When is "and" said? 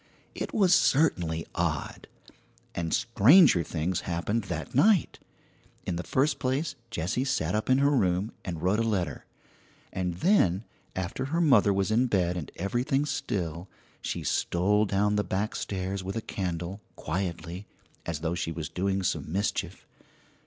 2.73-2.91, 8.43-8.63, 9.93-10.15, 12.35-12.51